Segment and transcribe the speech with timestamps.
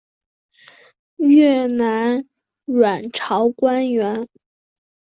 [1.17, 2.25] 越南
[2.65, 4.27] 阮朝官员。